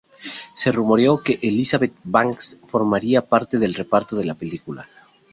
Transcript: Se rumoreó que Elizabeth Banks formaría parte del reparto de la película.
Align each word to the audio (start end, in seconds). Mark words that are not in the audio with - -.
Se 0.55 0.71
rumoreó 0.71 1.21
que 1.21 1.37
Elizabeth 1.43 1.93
Banks 2.03 2.57
formaría 2.65 3.21
parte 3.27 3.59
del 3.59 3.75
reparto 3.75 4.15
de 4.15 4.25
la 4.25 4.33
película. 4.33 4.89